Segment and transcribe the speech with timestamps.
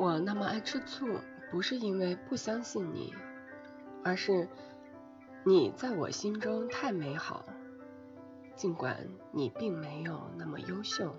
[0.00, 1.20] 我那么爱吃醋
[1.50, 3.12] 不是因为不相信你
[4.02, 4.48] 而是
[5.44, 7.44] 你在我心中太美好
[8.56, 11.14] 尽管你并没有那么优秀。